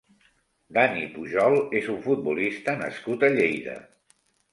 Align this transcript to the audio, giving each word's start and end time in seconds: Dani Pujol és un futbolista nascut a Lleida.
Dani 0.77 1.03
Pujol 1.17 1.57
és 1.79 1.89
un 1.95 1.99
futbolista 2.05 2.75
nascut 2.79 3.27
a 3.29 3.31
Lleida. 3.35 3.77